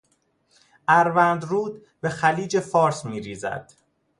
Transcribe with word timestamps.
اروند 0.87 1.45
رود 1.45 1.85
به 2.01 2.09
خلیج 2.09 2.59
فارس 2.59 3.05
میریزد. 3.05 3.71